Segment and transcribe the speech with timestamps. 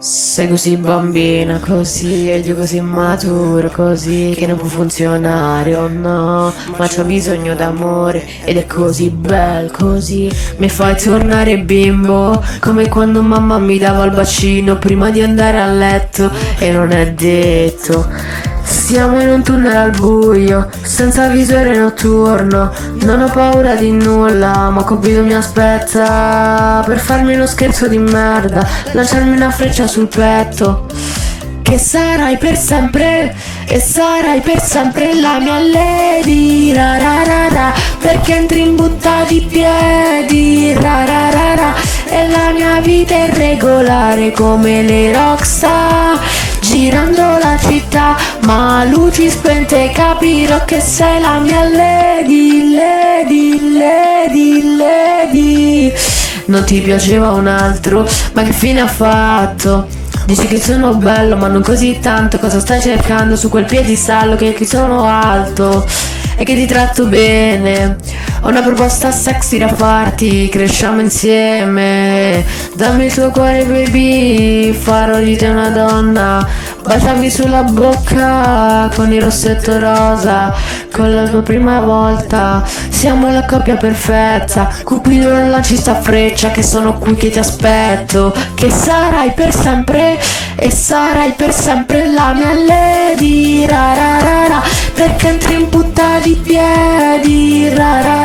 [0.00, 6.52] Sei così bambina, così, e io così maturo, così che non può funzionare, oh no,
[6.76, 13.22] ma c'ho bisogno d'amore ed è così bello, così mi fai tornare bimbo, come quando
[13.22, 16.30] mamma mi dava il bacino prima di andare a letto
[16.60, 18.47] e non è detto.
[18.68, 22.70] Siamo in un tunnel al buio, senza visore notturno.
[23.00, 26.82] Non ho paura di nulla, ma Cupido mi aspetta.
[26.84, 30.84] Per farmi uno scherzo di merda, lanciarmi una freccia sul petto.
[31.62, 33.34] Che sarai per sempre
[33.66, 36.74] e sarai per sempre la mia lady.
[36.74, 37.72] Ra ra ra ra.
[37.98, 40.74] Perché entri in butta di piedi.
[40.74, 41.74] Ra ra ra ra.
[42.06, 46.18] E la mia vita è regolare come le rockstar
[46.68, 55.92] girando la città, ma luci spente capirò che sei la mia lady, lady, lady, lady.
[56.46, 59.86] Non ti piaceva un altro, ma che fine ha fatto?
[60.24, 62.38] Dici che sono bello, ma non così tanto.
[62.38, 65.86] Cosa stai cercando su quel piedistallo che qui sono alto
[66.36, 67.96] e che ti tratto bene?
[68.42, 72.07] Ho una proposta sexy da farti, cresciamo insieme.
[72.74, 76.46] Dammi il tuo cuore, baby, farò di te una donna.
[76.82, 80.54] Baciami sulla bocca con il rossetto rosa,
[80.92, 82.64] con la tua prima volta.
[82.88, 84.70] Siamo la coppia perfetta.
[84.84, 88.34] Cupido non lanci sta freccia, che sono qui che ti aspetto.
[88.54, 90.18] Che sarai per sempre
[90.56, 93.66] e sarai per sempre la mia lady.
[93.66, 94.62] Ra, ra, ra, ra,
[94.94, 97.68] perché entri in punta di piedi.
[97.74, 98.24] Ra, ra,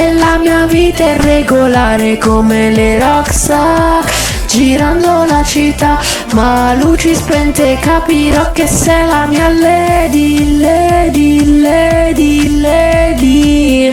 [0.00, 4.02] e la mia vita è regolare come le rockstar
[4.46, 6.00] girando la città,
[6.32, 13.92] ma luci spente capirò che sei la mia lady, lady, lady, lady.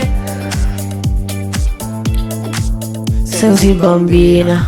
[3.24, 4.66] Sei così bambina,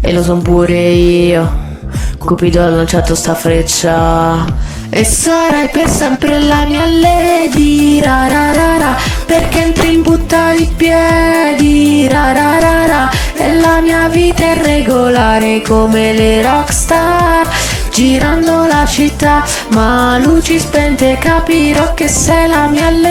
[0.00, 1.66] e lo son pure io.
[2.16, 4.44] Cupido ha lanciato sta freccia.
[4.90, 8.47] E sarai per sempre la mia lady, ra ra ra ra,
[9.28, 14.56] perché entri in butta di piedi, ra ra ra ra, e la mia vita è
[14.56, 17.46] regolare come le rockstar.
[17.90, 23.07] Girando la città, ma luci spente capirò che sei la mia lady,